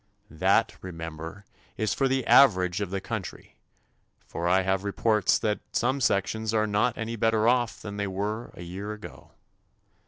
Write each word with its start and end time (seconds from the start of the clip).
That, 0.31 0.75
remember, 0.81 1.45
is 1.77 1.93
for 1.93 2.07
the 2.07 2.25
average 2.25 2.81
of 2.81 2.89
the 2.89 2.99
country, 2.99 3.57
for 4.25 4.49
I 4.49 4.63
have 4.63 4.83
reports 4.83 5.37
that 5.37 5.59
some 5.73 6.01
sections 6.01 6.55
are 6.55 6.65
not 6.65 6.97
any 6.97 7.15
better 7.15 7.47
off 7.47 7.79
than 7.79 7.97
they 7.97 8.07
were 8.07 8.49
a 8.55 8.63
year 8.63 8.93
ago. 8.93 9.33